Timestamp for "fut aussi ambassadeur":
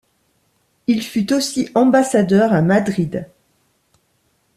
1.03-2.53